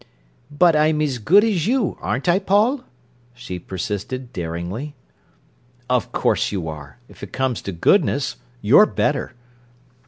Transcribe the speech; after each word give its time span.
"But 0.49 0.75
I'm 0.75 0.99
as 0.99 1.19
good 1.19 1.43
as 1.43 1.67
you, 1.67 1.95
aren't 2.01 2.27
I, 2.27 2.39
Paul?" 2.39 2.83
she 3.35 3.59
persisted 3.59 4.33
daringly. 4.33 4.95
"Of 5.91 6.11
course 6.11 6.51
you 6.51 6.67
are. 6.67 6.97
If 7.07 7.21
it 7.21 7.31
comes 7.31 7.61
to 7.61 7.71
goodness, 7.71 8.37
you're 8.63 8.87
better." 8.87 9.33